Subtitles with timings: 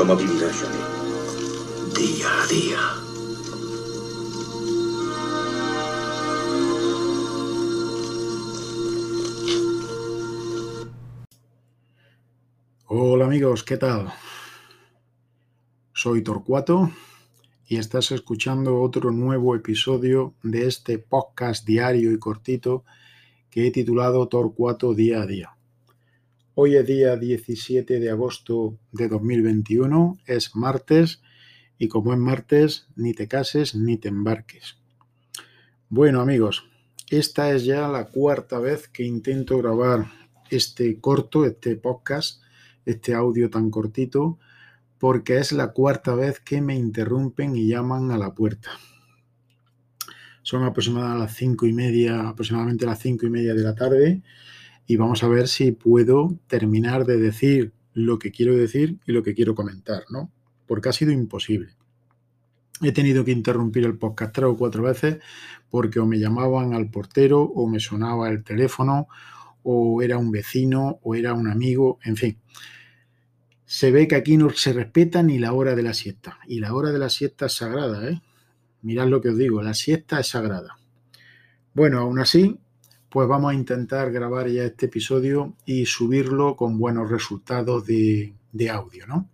[0.00, 0.78] ¿Cómo vivirá Johnny?
[1.94, 2.78] Día a día.
[12.86, 14.10] Hola amigos, ¿qué tal?
[15.92, 16.90] Soy Torcuato
[17.66, 22.86] y estás escuchando otro nuevo episodio de este podcast diario y cortito
[23.50, 25.59] que he titulado Torcuato Día a Día.
[26.54, 31.22] Hoy es día 17 de agosto de 2021, es martes
[31.78, 34.76] y como es martes, ni te cases ni te embarques.
[35.88, 36.64] Bueno amigos,
[37.08, 40.10] esta es ya la cuarta vez que intento grabar
[40.50, 42.42] este corto, este podcast,
[42.84, 44.40] este audio tan cortito,
[44.98, 48.70] porque es la cuarta vez que me interrumpen y llaman a la puerta.
[50.42, 54.22] Son aproximadamente las cinco y media, aproximadamente las cinco y media de la tarde
[54.90, 59.22] y vamos a ver si puedo terminar de decir lo que quiero decir y lo
[59.22, 60.32] que quiero comentar, ¿no?
[60.66, 61.76] Porque ha sido imposible.
[62.82, 65.18] He tenido que interrumpir el podcast tres o cuatro veces
[65.70, 69.06] porque o me llamaban al portero o me sonaba el teléfono
[69.62, 72.38] o era un vecino o era un amigo, en fin.
[73.66, 76.40] Se ve que aquí no se respeta ni la hora de la siesta.
[76.48, 78.20] Y la hora de la siesta es sagrada, ¿eh?
[78.82, 80.80] Mirad lo que os digo, la siesta es sagrada.
[81.74, 82.58] Bueno, aún así,
[83.10, 88.34] pues vamos a intentar grabar ya este episodio y subirlo con buenos resultados de,
[88.70, 89.28] audio, ¿no?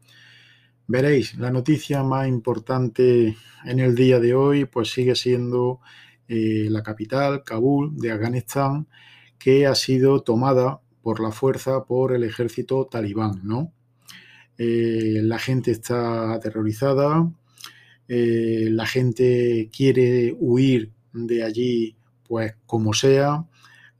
[0.86, 5.80] Veréis, la noticia más importante en el día de hoy pues sigue siendo
[6.27, 8.86] eh, la capital, Kabul, de Afganistán,
[9.38, 13.72] que ha sido tomada por la fuerza por el ejército talibán, ¿no?
[14.56, 17.30] Eh, la gente está aterrorizada,
[18.08, 21.97] eh, la gente quiere huir de allí
[22.28, 23.46] pues como sea,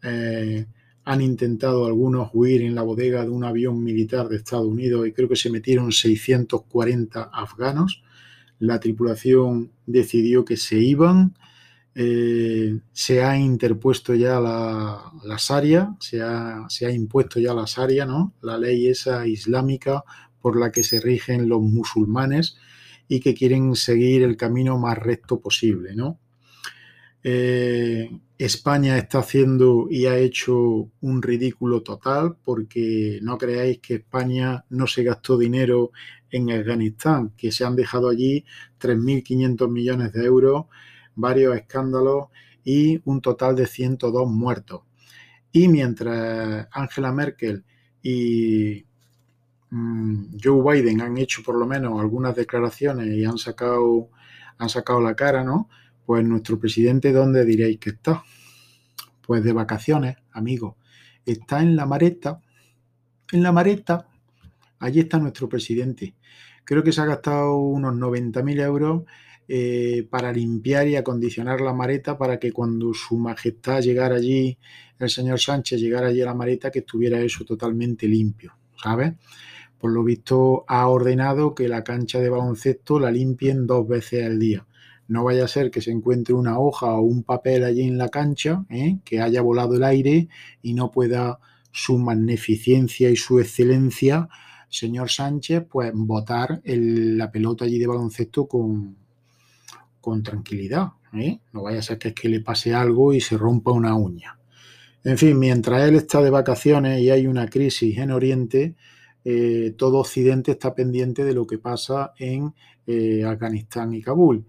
[0.02, 0.66] eh,
[1.05, 5.12] han intentado algunos huir en la bodega de un avión militar de Estados Unidos y
[5.12, 8.02] creo que se metieron 640 afganos.
[8.58, 11.36] La tripulación decidió que se iban.
[11.94, 17.65] Eh, se ha interpuesto ya la, la Sharia, se ha, se ha, impuesto ya la
[17.66, 18.34] Sharia, ¿no?
[18.42, 20.03] La ley esa islámica
[20.42, 22.56] por la que se rigen los musulmanes
[23.09, 26.19] y que quieren seguir el camino más recto posible, ¿no?
[27.28, 34.64] Eh, España está haciendo y ha hecho un ridículo total porque no creáis que España
[34.70, 35.91] no se gastó dinero
[36.31, 38.44] en Afganistán, que se han dejado allí
[38.78, 40.66] 3.500 millones de euros,
[41.16, 42.26] varios escándalos
[42.62, 44.82] y un total de 102 muertos.
[45.50, 47.65] Y mientras Angela Merkel
[48.04, 48.86] y
[49.70, 54.10] mm, Joe Biden han hecho por lo menos algunas declaraciones y han sacado,
[54.59, 55.69] han sacado la cara, ¿no?
[56.06, 58.22] Pues nuestro presidente, ¿dónde diréis que está?
[59.27, 60.77] Pues de vacaciones, amigo.
[61.27, 62.41] Está en la mareta.
[63.33, 64.06] En la mareta.
[64.78, 66.15] Allí está nuestro presidente.
[66.65, 69.03] Creo que se ha gastado unos 90.000 euros
[69.49, 74.59] eh, para limpiar y acondicionar la mareta para que cuando su majestad llegara allí,
[74.99, 79.15] el señor Sánchez llegara allí a la mareta, que estuviera eso totalmente limpio, ¿sabes?
[79.78, 84.39] Por lo visto ha ordenado que la cancha de baloncesto la limpien dos veces al
[84.39, 84.66] día.
[85.09, 88.09] No vaya a ser que se encuentre una hoja o un papel allí en la
[88.09, 88.99] cancha, ¿eh?
[89.05, 90.28] que haya volado el aire
[90.62, 91.39] y no pueda
[91.71, 94.28] su magnificencia y su excelencia,
[94.69, 98.97] señor Sánchez, pues botar la pelota allí de baloncesto con,
[100.00, 100.89] con tranquilidad.
[101.15, 101.39] ¿eh?
[101.53, 104.39] No vaya a ser que es que le pase algo y se rompa una uña.
[105.05, 108.75] En fin, mientras él está de vacaciones y hay una crisis en Oriente,
[109.25, 112.53] eh, todo Occidente está pendiente de lo que pasa en
[113.25, 114.47] Afganistán y Kabul.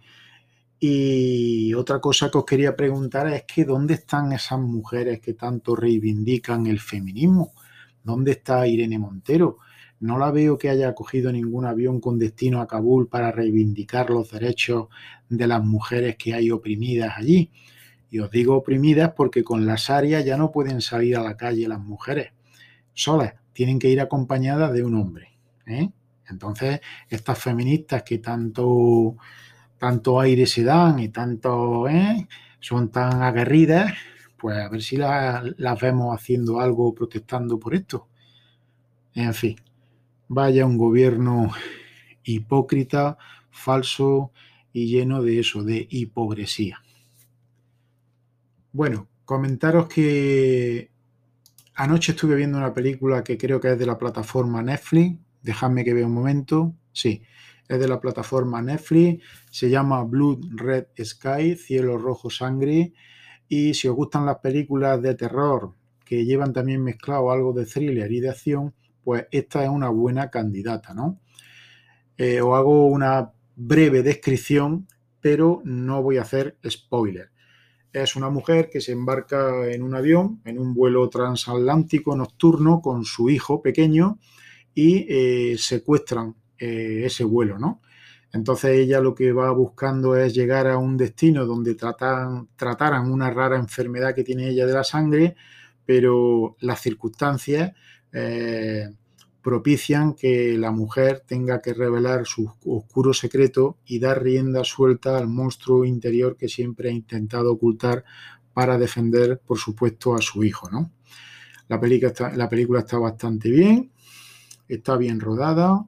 [0.79, 5.75] Y otra cosa que os quería preguntar es que ¿dónde están esas mujeres que tanto
[5.75, 7.53] reivindican el feminismo?
[8.03, 9.57] ¿Dónde está Irene Montero?
[9.99, 14.29] No la veo que haya cogido ningún avión con destino a Kabul para reivindicar los
[14.29, 14.87] derechos
[15.27, 17.51] de las mujeres que hay oprimidas allí.
[18.09, 21.67] Y os digo oprimidas porque con las áreas ya no pueden salir a la calle
[21.67, 22.33] las mujeres
[22.97, 25.37] solas, tienen que ir acompañadas de un hombre.
[25.65, 25.89] ¿eh?
[26.29, 29.15] Entonces, estas feministas que tanto
[29.77, 32.27] tanto aire se dan y tanto ¿eh?
[32.59, 33.93] son tan aguerridas,
[34.37, 38.07] pues a ver si las vemos haciendo algo protestando por esto.
[39.13, 39.55] En fin,
[40.27, 41.51] vaya un gobierno
[42.23, 43.17] hipócrita,
[43.49, 44.31] falso
[44.73, 46.81] y lleno de eso, de hipocresía.
[48.71, 50.91] Bueno, comentaros que
[51.73, 55.17] anoche estuve viendo una película que creo que es de la plataforma Netflix.
[55.41, 56.75] Dejadme que vea un momento.
[56.91, 57.23] Sí,
[57.67, 62.93] es de la plataforma Netflix, se llama Blood Red Sky, Cielo Rojo Sangre,
[63.47, 65.73] y si os gustan las películas de terror
[66.03, 68.73] que llevan también mezclado algo de thriller y de acción,
[69.03, 71.19] pues esta es una buena candidata, ¿no?
[72.17, 74.87] eh, os hago una breve descripción,
[75.21, 77.29] pero no voy a hacer spoiler.
[77.93, 83.05] Es una mujer que se embarca en un avión, en un vuelo transatlántico nocturno con
[83.05, 84.19] su hijo pequeño
[84.73, 87.81] y eh, secuestran eh, ese vuelo, ¿no?
[88.33, 93.29] Entonces ella lo que va buscando es llegar a un destino donde tratan, trataran una
[93.29, 95.35] rara enfermedad que tiene ella de la sangre,
[95.85, 97.71] pero las circunstancias
[98.11, 98.89] eh,
[99.41, 105.29] propician que la mujer tenga que revelar su oscuro secreto y dar rienda suelta al
[105.29, 108.03] monstruo interior que siempre ha intentado ocultar
[108.53, 110.69] para defender, por supuesto, a su hijo.
[110.69, 110.91] ¿no?
[111.69, 113.91] La, película está, la película está bastante bien,
[114.67, 115.85] está bien rodada,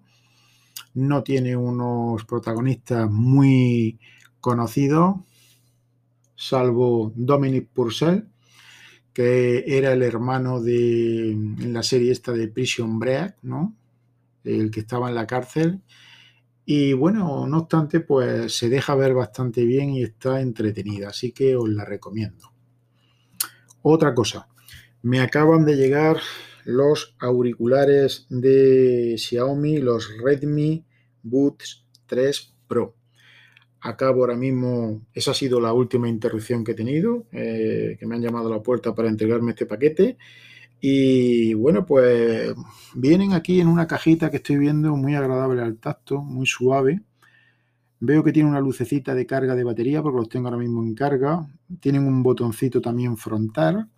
[0.99, 3.99] no tiene unos protagonistas muy
[4.41, 5.15] conocidos,
[6.35, 8.25] salvo Dominic Purcell,
[9.13, 13.75] que era el hermano de, en la serie esta de Prison Break, ¿no?
[14.43, 15.81] El que estaba en la cárcel.
[16.65, 21.55] Y bueno, no obstante, pues se deja ver bastante bien y está entretenida, así que
[21.55, 22.51] os la recomiendo.
[23.81, 24.49] Otra cosa,
[25.01, 26.17] me acaban de llegar
[26.65, 30.85] los auriculares de Xiaomi, los Redmi
[31.23, 32.95] Buds 3 Pro.
[33.81, 38.15] Acabo ahora mismo, esa ha sido la última interrupción que he tenido, eh, que me
[38.15, 40.17] han llamado a la puerta para entregarme este paquete.
[40.81, 42.53] Y bueno, pues
[42.95, 47.01] vienen aquí en una cajita que estoy viendo muy agradable al tacto, muy suave.
[48.01, 50.95] Veo que tiene una lucecita de carga de batería porque los tengo ahora mismo en
[50.95, 51.47] carga.
[51.81, 53.89] Tienen un botoncito también frontal.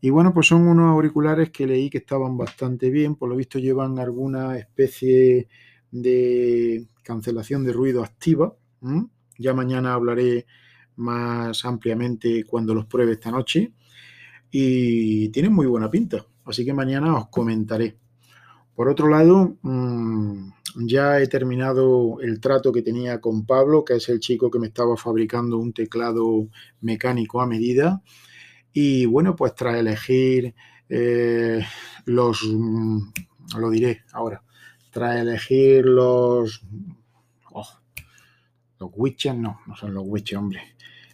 [0.00, 3.16] Y bueno, pues son unos auriculares que leí que estaban bastante bien.
[3.16, 5.48] Por lo visto llevan alguna especie
[5.90, 8.54] de cancelación de ruido activa.
[9.38, 10.46] Ya mañana hablaré
[10.96, 13.72] más ampliamente cuando los pruebe esta noche.
[14.50, 16.24] Y tienen muy buena pinta.
[16.44, 17.96] Así que mañana os comentaré.
[18.74, 20.50] Por otro lado, mm,
[20.86, 24.68] ya he terminado el trato que tenía con Pablo, que es el chico que me
[24.68, 26.48] estaba fabricando un teclado
[26.80, 28.02] mecánico a medida.
[28.72, 30.54] Y bueno, pues tras elegir
[30.88, 31.60] eh,
[32.04, 32.98] los, mm,
[33.58, 34.42] lo diré ahora,
[34.98, 36.60] tras elegir los,
[37.52, 37.68] oh,
[38.80, 40.60] los witches, no, no son los witches, hombre,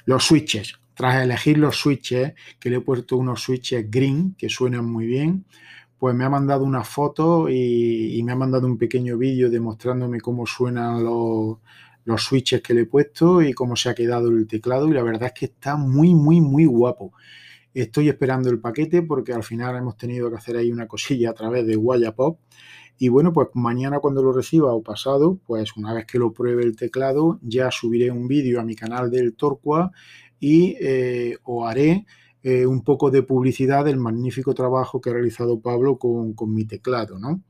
[0.07, 4.87] los switches, tras elegir los switches, que le he puesto unos switches green que suenan
[4.87, 5.45] muy bien,
[5.99, 10.19] pues me ha mandado una foto y, y me ha mandado un pequeño vídeo demostrándome
[10.19, 11.59] cómo suenan los,
[12.07, 15.03] los switches que le he puesto y cómo se ha quedado el teclado y la
[15.03, 17.13] verdad es que está muy, muy, muy guapo.
[17.75, 21.35] Estoy esperando el paquete porque al final hemos tenido que hacer ahí una cosilla a
[21.35, 22.38] través de Wallapop.
[22.97, 26.62] Y bueno, pues mañana cuando lo reciba o pasado, pues una vez que lo pruebe
[26.62, 29.91] el teclado, ya subiré un vídeo a mi canal del Torqua
[30.38, 32.06] y eh, os haré
[32.44, 36.67] eh, un poco de publicidad del magnífico trabajo que ha realizado Pablo con, con mi
[36.67, 37.43] teclado, ¿no?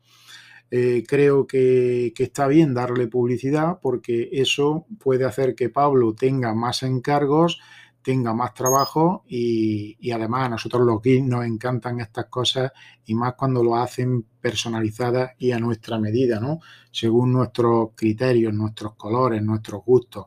[0.70, 6.54] Eh, creo que, que, está bien darle publicidad porque eso puede hacer que Pablo tenga
[6.54, 7.60] más encargos
[8.04, 12.70] tenga más trabajo y, además a nosotros los geeks nos encantan estas cosas
[13.06, 16.60] y más cuando lo hacen personalizadas y a nuestra medida, ¿no?
[16.92, 20.26] Según nuestros criterios, nuestros colores, nuestros gustos.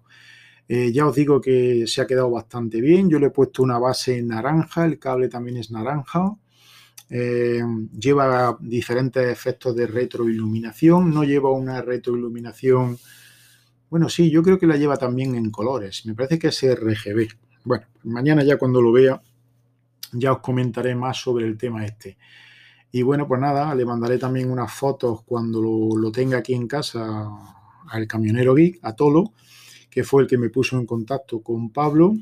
[0.68, 3.10] Eh, ya os digo que se ha quedado bastante bien.
[3.10, 6.36] Yo le he puesto una base naranja, el cable también es naranja.
[7.10, 7.62] Eh,
[7.98, 12.98] lleva diferentes efectos de retroiluminación, no lleva una retroiluminación.
[13.90, 16.06] Bueno, sí, yo creo que la lleva también en colores.
[16.06, 17.47] Me parece que es RGB.
[17.68, 19.22] Bueno, mañana ya cuando lo vea
[20.14, 22.18] ya os comentaré más sobre el tema este.
[22.94, 26.66] Y bueno, pues nada, le mandaré también unas fotos cuando lo, lo tenga aquí en
[26.66, 27.28] casa
[27.90, 29.34] al camionero geek, a Tolo,
[29.90, 32.14] que fue el que me puso en contacto con Pablo.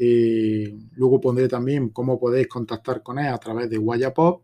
[0.00, 4.42] Eh, luego pondré también cómo podéis contactar con él a través de Guayapop.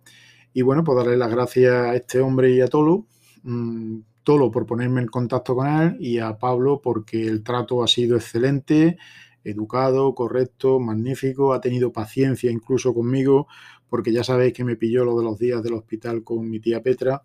[0.52, 3.06] Y bueno, pues darle las gracias a este hombre y a Tolo.
[3.42, 7.88] Mmm, Tolo por ponerme en contacto con él y a Pablo porque el trato ha
[7.88, 8.98] sido excelente
[9.44, 13.46] educado, correcto, magnífico, ha tenido paciencia incluso conmigo,
[13.88, 16.82] porque ya sabéis que me pilló lo de los días del hospital con mi tía
[16.82, 17.22] Petra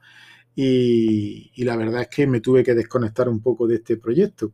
[0.55, 4.51] y, la verdad es que me tuve que desconectar un poco de este proyecto,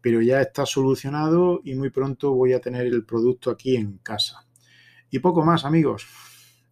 [0.00, 4.46] pero ya está solucionado y muy pronto voy a tener el producto aquí en casa.
[5.10, 6.06] Y poco más amigos,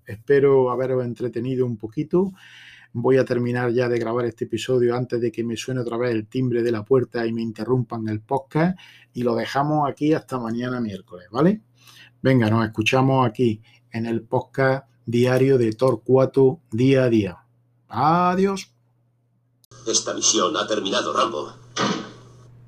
[0.06, 2.32] espero haberos entretenido un poquito
[2.98, 6.12] voy a terminar ya de grabar este episodio antes de que me suene otra vez
[6.12, 8.78] el timbre de la puerta y me interrumpan el podcast
[9.12, 11.60] y lo dejamos aquí hasta mañana miércoles, ¿vale?
[12.22, 13.60] Venga, nos escuchamos aquí
[13.90, 17.38] en el podcast diario de Torcuato día a día.
[17.88, 18.72] Adiós.
[19.86, 21.65] Esta misión ha terminado, Rambo.